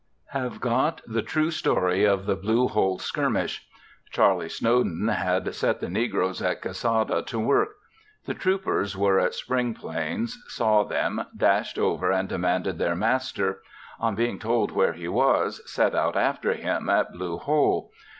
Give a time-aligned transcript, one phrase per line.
[0.31, 3.67] Have got the true story of the Blue Hole skirmish.
[4.09, 7.75] Charlie Snowden had set the negroes at Cassawda to work.
[8.25, 13.61] The troopers were at Springplains; saw them, dashed over and demanded their master.
[13.99, 17.91] On being told where he was, set out after him at Blue Hole.